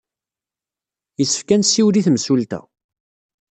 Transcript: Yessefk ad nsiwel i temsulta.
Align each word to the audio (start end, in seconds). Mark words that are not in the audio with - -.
Yessefk 1.19 1.49
ad 1.49 1.59
nsiwel 1.61 1.95
i 1.99 2.01
temsulta. 2.07 2.59